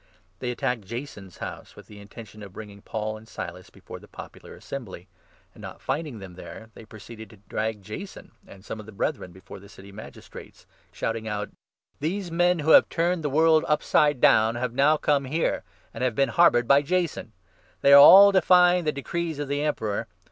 [0.39, 4.55] They attacked Jason's house, with the intention of bringing Paul and Silas before the Popular
[4.55, 5.07] Assembly;
[5.53, 8.91] and, 6 not finding them there, they proceeded to drag Jason and some of the
[8.91, 11.51] Brethren before the City Magistrates, shouting out:
[11.99, 15.61] "These men, who have turned the world upside down, have now come here,
[15.93, 17.31] and have been harboured by Jason!
[17.81, 20.07] They are 7 all defying the decrees of the Emperor.